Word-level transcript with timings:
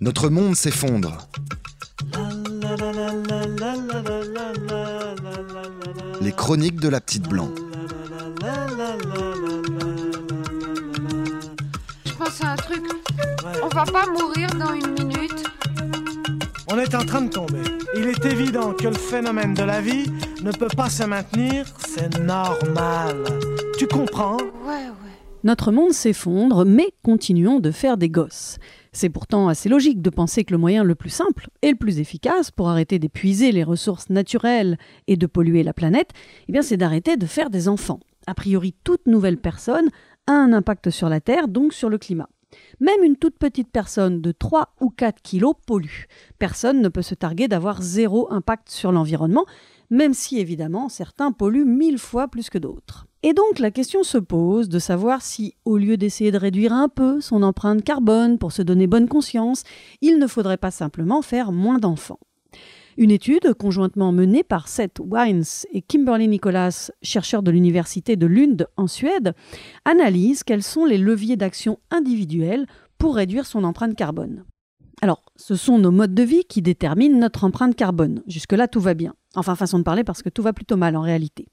Notre 0.00 0.28
monde 0.28 0.54
s'effondre. 0.54 1.28
Les 6.20 6.30
chroniques 6.30 6.78
de 6.78 6.88
la 6.88 7.00
petite 7.00 7.28
blanc. 7.28 7.48
Je 12.04 12.12
pense 12.12 12.40
à 12.44 12.52
un 12.52 12.56
truc. 12.56 12.84
On 13.60 13.68
va 13.68 13.84
pas 13.84 14.06
mourir 14.06 14.48
dans 14.54 14.72
une 14.72 14.92
minute. 14.92 15.44
On 16.70 16.78
est 16.78 16.94
en 16.94 17.04
train 17.04 17.22
de 17.22 17.30
tomber. 17.30 17.62
Il 17.96 18.06
est 18.06 18.24
évident 18.24 18.74
que 18.74 18.86
le 18.86 18.94
phénomène 18.94 19.54
de 19.54 19.64
la 19.64 19.80
vie 19.80 20.06
ne 20.42 20.52
peut 20.52 20.68
pas 20.76 20.90
se 20.90 21.02
maintenir, 21.02 21.66
c'est 21.88 22.20
normal. 22.20 23.24
Tu 23.78 23.88
comprends? 23.88 24.36
Ouais, 24.64 24.74
ouais. 24.74 24.92
Notre 25.42 25.72
monde 25.72 25.92
s'effondre, 25.92 26.64
mais 26.64 26.92
continuons 27.02 27.58
de 27.58 27.72
faire 27.72 27.96
des 27.96 28.10
gosses. 28.10 28.58
C'est 28.98 29.10
pourtant 29.10 29.46
assez 29.46 29.68
logique 29.68 30.02
de 30.02 30.10
penser 30.10 30.42
que 30.42 30.52
le 30.52 30.58
moyen 30.58 30.82
le 30.82 30.96
plus 30.96 31.08
simple 31.08 31.50
et 31.62 31.70
le 31.70 31.76
plus 31.76 32.00
efficace 32.00 32.50
pour 32.50 32.68
arrêter 32.68 32.98
d'épuiser 32.98 33.52
les 33.52 33.62
ressources 33.62 34.10
naturelles 34.10 34.76
et 35.06 35.16
de 35.16 35.26
polluer 35.28 35.62
la 35.62 35.72
planète, 35.72 36.10
eh 36.48 36.52
bien 36.52 36.62
c'est 36.62 36.76
d'arrêter 36.76 37.16
de 37.16 37.26
faire 37.26 37.48
des 37.48 37.68
enfants. 37.68 38.00
A 38.26 38.34
priori, 38.34 38.74
toute 38.82 39.06
nouvelle 39.06 39.36
personne 39.36 39.88
a 40.26 40.32
un 40.32 40.52
impact 40.52 40.90
sur 40.90 41.08
la 41.08 41.20
Terre, 41.20 41.46
donc 41.46 41.74
sur 41.74 41.90
le 41.90 41.98
climat. 41.98 42.28
Même 42.80 43.04
une 43.04 43.14
toute 43.14 43.38
petite 43.38 43.70
personne 43.70 44.20
de 44.20 44.32
3 44.32 44.74
ou 44.80 44.90
4 44.90 45.22
kilos 45.22 45.54
pollue. 45.64 46.06
Personne 46.40 46.82
ne 46.82 46.88
peut 46.88 47.02
se 47.02 47.14
targuer 47.14 47.46
d'avoir 47.46 47.80
zéro 47.80 48.26
impact 48.32 48.68
sur 48.68 48.90
l'environnement, 48.90 49.46
même 49.90 50.12
si 50.12 50.40
évidemment 50.40 50.88
certains 50.88 51.30
polluent 51.30 51.64
mille 51.64 51.98
fois 51.98 52.26
plus 52.26 52.50
que 52.50 52.58
d'autres. 52.58 53.06
Et 53.28 53.34
donc 53.34 53.58
la 53.58 53.70
question 53.70 54.04
se 54.04 54.16
pose 54.16 54.70
de 54.70 54.78
savoir 54.78 55.20
si, 55.20 55.54
au 55.66 55.76
lieu 55.76 55.98
d'essayer 55.98 56.30
de 56.30 56.38
réduire 56.38 56.72
un 56.72 56.88
peu 56.88 57.20
son 57.20 57.42
empreinte 57.42 57.84
carbone 57.84 58.38
pour 58.38 58.52
se 58.52 58.62
donner 58.62 58.86
bonne 58.86 59.06
conscience, 59.06 59.64
il 60.00 60.18
ne 60.18 60.26
faudrait 60.26 60.56
pas 60.56 60.70
simplement 60.70 61.20
faire 61.20 61.52
moins 61.52 61.76
d'enfants. 61.76 62.20
Une 62.96 63.10
étude 63.10 63.52
conjointement 63.52 64.12
menée 64.12 64.44
par 64.44 64.66
Seth 64.66 64.98
Wines 64.98 65.44
et 65.74 65.82
Kimberly 65.82 66.26
Nicholas, 66.26 66.90
chercheurs 67.02 67.42
de 67.42 67.50
l'université 67.50 68.16
de 68.16 68.24
Lund 68.24 68.66
en 68.78 68.86
Suède, 68.86 69.34
analyse 69.84 70.42
quels 70.42 70.62
sont 70.62 70.86
les 70.86 70.96
leviers 70.96 71.36
d'action 71.36 71.80
individuels 71.90 72.64
pour 72.96 73.14
réduire 73.14 73.44
son 73.44 73.62
empreinte 73.62 73.94
carbone. 73.94 74.46
Alors, 75.02 75.22
ce 75.36 75.54
sont 75.54 75.78
nos 75.78 75.92
modes 75.92 76.14
de 76.14 76.22
vie 76.22 76.44
qui 76.48 76.62
déterminent 76.62 77.18
notre 77.18 77.44
empreinte 77.44 77.76
carbone. 77.76 78.22
Jusque-là, 78.26 78.68
tout 78.68 78.80
va 78.80 78.94
bien. 78.94 79.12
Enfin, 79.34 79.54
façon 79.54 79.78
de 79.78 79.84
parler, 79.84 80.02
parce 80.02 80.22
que 80.22 80.30
tout 80.30 80.42
va 80.42 80.54
plutôt 80.54 80.78
mal 80.78 80.96
en 80.96 81.02
réalité. 81.02 81.46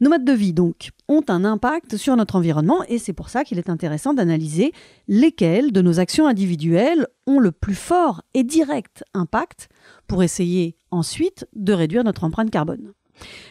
Nos 0.00 0.10
modes 0.10 0.24
de 0.24 0.32
vie, 0.32 0.52
donc, 0.52 0.90
ont 1.08 1.22
un 1.28 1.44
impact 1.44 1.96
sur 1.96 2.16
notre 2.16 2.36
environnement 2.36 2.82
et 2.88 2.98
c'est 2.98 3.12
pour 3.12 3.28
ça 3.28 3.44
qu'il 3.44 3.58
est 3.58 3.70
intéressant 3.70 4.14
d'analyser 4.14 4.72
lesquelles 5.06 5.72
de 5.72 5.80
nos 5.80 6.00
actions 6.00 6.26
individuelles 6.26 7.06
ont 7.26 7.38
le 7.38 7.52
plus 7.52 7.74
fort 7.74 8.22
et 8.34 8.42
direct 8.42 9.04
impact 9.14 9.68
pour 10.08 10.22
essayer 10.22 10.76
ensuite 10.90 11.46
de 11.54 11.72
réduire 11.72 12.04
notre 12.04 12.24
empreinte 12.24 12.50
carbone. 12.50 12.92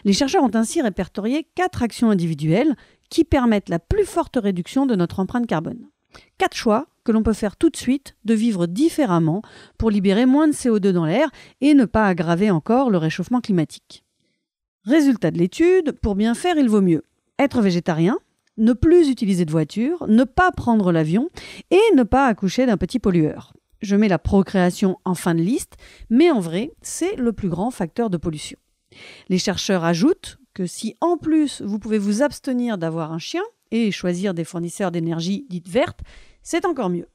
Les 0.04 0.14
chercheurs 0.14 0.44
ont 0.44 0.56
ainsi 0.56 0.82
répertorié 0.82 1.48
quatre 1.56 1.84
actions 1.84 2.10
individuelles 2.10 2.76
qui 3.10 3.24
permettent 3.24 3.70
la 3.70 3.80
plus 3.80 4.06
forte 4.06 4.38
réduction 4.42 4.86
de 4.86 4.96
notre 4.96 5.20
empreinte 5.20 5.48
carbone. 5.48 5.88
Quatre 6.38 6.58
choix 6.58 6.88
que 7.04 7.12
l'on 7.12 7.24
peut 7.24 7.34
faire 7.34 7.56
tout 7.56 7.70
de 7.70 7.78
suite 7.78 8.16
de 8.26 8.34
vivre 8.34 8.66
différemment 8.66 9.42
pour 9.78 9.90
libérer 9.90 10.26
moins 10.26 10.48
de 10.48 10.54
CO2 10.54 10.90
dans 10.90 11.06
l'air 11.06 11.30
et 11.62 11.74
ne 11.74 11.86
pas 11.86 12.08
aggraver 12.08 12.52
encore 12.52 12.90
le 12.90 12.98
réchauffement 12.98 13.42
climatique. 13.42 14.04
Résultat 14.86 15.32
de 15.32 15.38
l'étude, 15.38 15.92
pour 16.02 16.16
bien 16.16 16.34
faire, 16.34 16.58
il 16.58 16.70
vaut 16.70 16.82
mieux 16.82 17.04
être 17.42 17.62
végétarien, 17.62 18.20
ne 18.58 18.74
plus 18.74 19.10
utiliser 19.10 19.46
de 19.46 19.52
voiture, 19.52 20.06
ne 20.08 20.23
pas 20.23 20.52
prendre 20.52 20.92
l'avion 20.92 21.30
et 21.72 21.82
ne 21.96 22.04
pas 22.04 22.28
accoucher 22.28 22.66
d'un 22.66 22.78
petit 22.78 23.00
pollueur. 23.00 23.54
Je 23.82 23.96
mets 23.96 24.08
la 24.08 24.20
procréation 24.20 25.00
en 25.06 25.16
fin 25.16 25.34
de 25.34 25.42
liste, 25.42 25.78
mais 26.10 26.30
en 26.30 26.40
vrai, 26.40 26.72
c'est 26.82 27.16
le 27.16 27.34
plus 27.34 27.50
grand 27.50 27.72
facteur 27.72 28.12
de 28.12 28.18
pollution. 28.18 28.60
Les 29.30 29.39
chercheurs 29.39 29.83
ajoutent 29.83 30.38
que 30.54 30.67
si 30.67 30.95
en 31.02 31.17
plus 31.17 31.61
vous 31.61 31.80
pouvez 31.80 31.98
vous 31.98 32.22
abstenir 32.22 32.78
d'avoir 32.78 33.11
un 33.11 33.20
chien 33.20 33.44
et 33.72 33.92
choisir 33.92 34.34
des 34.34 34.44
fournisseurs 34.44 34.92
d'énergie 34.92 35.45
dites 35.50 35.70
vertes, 35.70 36.02
c'est 36.44 36.66
encore 36.66 36.89
mieux. 36.89 37.08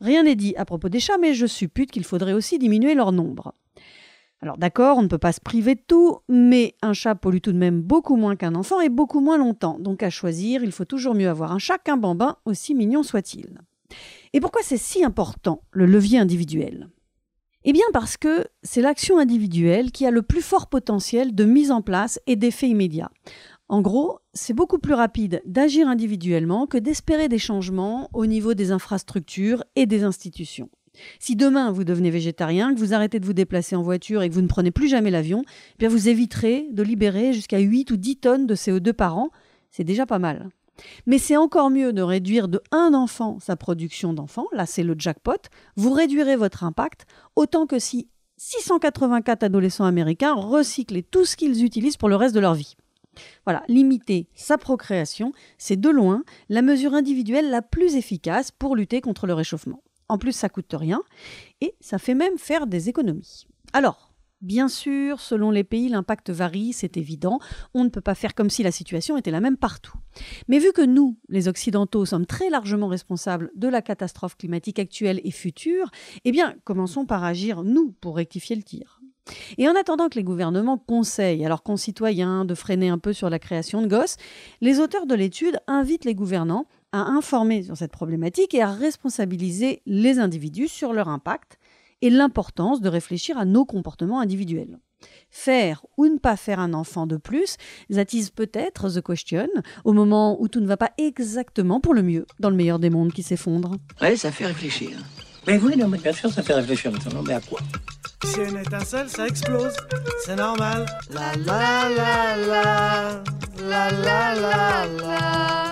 Rien 0.00 0.24
n'est 0.24 0.36
dit 0.36 0.54
à 0.56 0.64
propos 0.64 0.88
des 0.88 1.00
chats, 1.00 1.18
mais 1.18 1.32
je 1.32 1.46
suppute 1.46 1.90
qu'il 1.90 2.04
faudrait 2.04 2.32
aussi 2.32 2.58
diminuer 2.58 2.94
leur 2.94 3.12
nombre. 3.12 3.54
Alors 4.42 4.56
d'accord, 4.56 4.96
on 4.96 5.02
ne 5.02 5.08
peut 5.08 5.18
pas 5.18 5.32
se 5.32 5.40
priver 5.40 5.74
de 5.74 5.82
tout, 5.86 6.18
mais 6.28 6.74
un 6.80 6.94
chat 6.94 7.14
pollue 7.14 7.40
tout 7.42 7.52
de 7.52 7.58
même 7.58 7.82
beaucoup 7.82 8.16
moins 8.16 8.36
qu'un 8.36 8.54
enfant 8.54 8.80
et 8.80 8.88
beaucoup 8.88 9.20
moins 9.20 9.36
longtemps. 9.36 9.78
Donc 9.78 10.02
à 10.02 10.08
choisir, 10.08 10.62
il 10.62 10.72
faut 10.72 10.86
toujours 10.86 11.14
mieux 11.14 11.28
avoir 11.28 11.52
un 11.52 11.58
chat 11.58 11.78
qu'un 11.78 11.98
bambin, 11.98 12.36
aussi 12.46 12.74
mignon 12.74 13.02
soit-il. 13.02 13.58
Et 14.32 14.40
pourquoi 14.40 14.62
c'est 14.62 14.78
si 14.78 15.04
important, 15.04 15.62
le 15.72 15.84
levier 15.84 16.18
individuel? 16.18 16.88
Eh 17.64 17.74
bien 17.74 17.84
parce 17.92 18.16
que 18.16 18.46
c'est 18.62 18.80
l'action 18.80 19.18
individuelle 19.18 19.92
qui 19.92 20.06
a 20.06 20.10
le 20.10 20.22
plus 20.22 20.40
fort 20.40 20.68
potentiel 20.68 21.34
de 21.34 21.44
mise 21.44 21.70
en 21.70 21.82
place 21.82 22.18
et 22.26 22.36
d'effet 22.36 22.68
immédiat. 22.68 23.10
En 23.68 23.82
gros, 23.82 24.18
c'est 24.32 24.54
beaucoup 24.54 24.78
plus 24.78 24.94
rapide 24.94 25.42
d'agir 25.44 25.86
individuellement 25.86 26.66
que 26.66 26.78
d'espérer 26.78 27.28
des 27.28 27.38
changements 27.38 28.08
au 28.14 28.24
niveau 28.24 28.54
des 28.54 28.72
infrastructures 28.72 29.62
et 29.76 29.84
des 29.84 30.02
institutions. 30.02 30.70
Si 31.18 31.36
demain 31.36 31.70
vous 31.70 31.84
devenez 31.84 32.10
végétarien, 32.10 32.74
que 32.74 32.78
vous 32.78 32.94
arrêtez 32.94 33.20
de 33.20 33.26
vous 33.26 33.32
déplacer 33.32 33.76
en 33.76 33.82
voiture 33.82 34.22
et 34.22 34.28
que 34.28 34.34
vous 34.34 34.42
ne 34.42 34.48
prenez 34.48 34.70
plus 34.70 34.88
jamais 34.88 35.10
l'avion, 35.10 35.44
eh 35.80 35.88
vous 35.88 36.08
éviterez 36.08 36.68
de 36.72 36.82
libérer 36.82 37.32
jusqu'à 37.32 37.58
8 37.58 37.90
ou 37.90 37.96
10 37.96 38.16
tonnes 38.16 38.46
de 38.46 38.54
CO2 38.54 38.92
par 38.92 39.16
an. 39.16 39.30
C'est 39.70 39.84
déjà 39.84 40.06
pas 40.06 40.18
mal. 40.18 40.48
Mais 41.06 41.18
c'est 41.18 41.36
encore 41.36 41.70
mieux 41.70 41.92
de 41.92 42.02
réduire 42.02 42.48
de 42.48 42.62
un 42.72 42.94
enfant 42.94 43.38
sa 43.38 43.56
production 43.56 44.12
d'enfants. 44.14 44.46
Là, 44.52 44.66
c'est 44.66 44.82
le 44.82 44.94
jackpot. 44.98 45.48
Vous 45.76 45.92
réduirez 45.92 46.36
votre 46.36 46.64
impact 46.64 47.06
autant 47.36 47.66
que 47.66 47.78
si 47.78 48.08
684 48.38 49.42
adolescents 49.42 49.84
américains 49.84 50.34
recyclaient 50.34 51.02
tout 51.02 51.26
ce 51.26 51.36
qu'ils 51.36 51.64
utilisent 51.64 51.98
pour 51.98 52.08
le 52.08 52.16
reste 52.16 52.34
de 52.34 52.40
leur 52.40 52.54
vie. 52.54 52.76
Voilà, 53.44 53.62
limiter 53.68 54.28
sa 54.34 54.56
procréation, 54.56 55.32
c'est 55.58 55.78
de 55.78 55.90
loin 55.90 56.22
la 56.48 56.62
mesure 56.62 56.94
individuelle 56.94 57.50
la 57.50 57.60
plus 57.60 57.96
efficace 57.96 58.50
pour 58.50 58.76
lutter 58.76 59.00
contre 59.00 59.26
le 59.26 59.34
réchauffement. 59.34 59.82
En 60.10 60.18
plus, 60.18 60.32
ça 60.32 60.48
coûte 60.48 60.74
rien 60.74 61.02
et 61.60 61.76
ça 61.80 61.98
fait 61.98 62.16
même 62.16 62.36
faire 62.36 62.66
des 62.66 62.88
économies. 62.88 63.46
Alors, 63.72 64.12
bien 64.40 64.66
sûr, 64.66 65.20
selon 65.20 65.52
les 65.52 65.62
pays, 65.62 65.88
l'impact 65.88 66.30
varie, 66.30 66.72
c'est 66.72 66.96
évident. 66.96 67.38
On 67.74 67.84
ne 67.84 67.90
peut 67.90 68.00
pas 68.00 68.16
faire 68.16 68.34
comme 68.34 68.50
si 68.50 68.64
la 68.64 68.72
situation 68.72 69.16
était 69.16 69.30
la 69.30 69.40
même 69.40 69.56
partout. 69.56 69.96
Mais 70.48 70.58
vu 70.58 70.72
que 70.72 70.82
nous, 70.82 71.16
les 71.28 71.46
Occidentaux, 71.46 72.06
sommes 72.06 72.26
très 72.26 72.50
largement 72.50 72.88
responsables 72.88 73.52
de 73.54 73.68
la 73.68 73.82
catastrophe 73.82 74.36
climatique 74.36 74.80
actuelle 74.80 75.20
et 75.22 75.30
future, 75.30 75.92
eh 76.24 76.32
bien, 76.32 76.56
commençons 76.64 77.06
par 77.06 77.22
agir, 77.22 77.62
nous, 77.62 77.92
pour 78.00 78.16
rectifier 78.16 78.56
le 78.56 78.64
tir. 78.64 79.00
Et 79.58 79.68
en 79.68 79.76
attendant 79.76 80.08
que 80.08 80.16
les 80.16 80.24
gouvernements 80.24 80.78
conseillent 80.78 81.44
à 81.44 81.48
leurs 81.48 81.62
concitoyens 81.62 82.44
de 82.44 82.56
freiner 82.56 82.88
un 82.88 82.98
peu 82.98 83.12
sur 83.12 83.30
la 83.30 83.38
création 83.38 83.80
de 83.80 83.86
gosses, 83.86 84.16
les 84.60 84.80
auteurs 84.80 85.06
de 85.06 85.14
l'étude 85.14 85.60
invitent 85.68 86.04
les 86.04 86.16
gouvernants 86.16 86.66
à 86.92 87.02
informer 87.02 87.62
sur 87.62 87.76
cette 87.76 87.92
problématique 87.92 88.54
et 88.54 88.62
à 88.62 88.70
responsabiliser 88.70 89.82
les 89.86 90.18
individus 90.18 90.68
sur 90.68 90.92
leur 90.92 91.08
impact 91.08 91.58
et 92.02 92.10
l'importance 92.10 92.80
de 92.80 92.88
réfléchir 92.88 93.38
à 93.38 93.44
nos 93.44 93.64
comportements 93.64 94.20
individuels. 94.20 94.78
Faire 95.30 95.84
ou 95.96 96.06
ne 96.06 96.18
pas 96.18 96.36
faire 96.36 96.60
un 96.60 96.74
enfant 96.74 97.06
de 97.06 97.16
plus 97.16 97.56
attise 97.96 98.30
peut-être 98.30 98.90
The 98.90 99.00
Question 99.00 99.48
au 99.84 99.92
moment 99.92 100.40
où 100.40 100.48
tout 100.48 100.60
ne 100.60 100.66
va 100.66 100.76
pas 100.76 100.90
exactement 100.98 101.80
pour 101.80 101.94
le 101.94 102.02
mieux 102.02 102.26
dans 102.38 102.50
le 102.50 102.56
meilleur 102.56 102.78
des 102.78 102.90
mondes 102.90 103.12
qui 103.12 103.22
s'effondre. 103.22 103.76
Ouais, 104.00 104.16
ça 104.16 104.30
fait 104.32 104.46
réfléchir. 104.46 104.90
Mais 105.46 105.58
oui, 105.58 105.76
non, 105.76 105.88
mais 105.88 105.98
bien 105.98 106.12
sûr, 106.12 106.30
ça 106.30 106.42
fait 106.42 106.54
réfléchir 106.54 106.92
maintenant. 106.92 107.22
Mais 107.26 107.34
à 107.34 107.40
quoi? 107.40 107.60
Si 108.24 108.40
une 108.40 108.58
étincelle, 108.58 109.08
ça 109.08 109.26
explose. 109.26 109.74
C'est 110.24 110.36
normal. 110.36 110.84
La 111.10 111.34
la 111.36 111.88
la 111.88 112.36
la. 112.36 113.22
La 113.66 113.90
la 113.90 114.34
la 114.34 114.34
la. 114.34 114.34
La 114.34 114.34
la 114.34 114.34
la 114.34 114.34
la 114.34 114.34
la 114.34 114.86
la 114.86 114.96
la. 114.96 115.69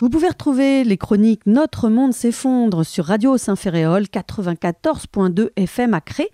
Vous 0.00 0.08
pouvez 0.08 0.28
retrouver 0.28 0.82
les 0.84 0.96
chroniques 0.96 1.44
Notre 1.46 1.88
monde 1.90 2.14
s'effondre 2.14 2.86
sur 2.86 3.04
Radio 3.04 3.36
Saint-Ferréol 3.36 4.04
94.2 4.04 5.50
FM 5.56 5.92
à 5.94 6.00
Cré 6.00 6.30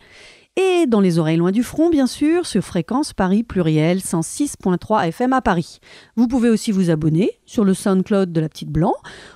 et 0.56 0.86
dans 0.86 1.00
les 1.00 1.18
oreilles 1.18 1.36
loin 1.36 1.52
du 1.52 1.62
front, 1.62 1.90
bien 1.90 2.06
sûr, 2.06 2.46
sur 2.46 2.62
fréquence 2.62 3.12
Paris 3.12 3.42
pluriel 3.42 3.98
106.3 3.98 5.08
FM 5.08 5.32
à 5.32 5.42
Paris. 5.42 5.80
Vous 6.16 6.28
pouvez 6.28 6.48
aussi 6.48 6.72
vous 6.72 6.90
abonner 6.90 7.38
sur 7.44 7.64
le 7.64 7.74
SoundCloud 7.74 8.32
de 8.32 8.40
la 8.40 8.48
Petite 8.48 8.70
Blanc 8.70 8.94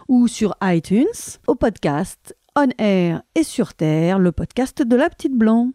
ou 0.08 0.28
sur 0.28 0.54
iTunes 0.62 1.04
au 1.46 1.56
podcast 1.56 2.36
On 2.56 2.68
Air 2.78 3.22
et 3.34 3.42
sur 3.42 3.74
Terre, 3.74 4.18
le 4.18 4.32
podcast 4.32 4.82
de 4.82 4.96
la 4.96 5.10
Petite 5.10 5.34
Blanc. 5.36 5.72